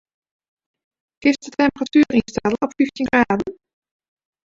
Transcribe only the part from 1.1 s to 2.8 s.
Kinst de temperatuer ynstelle op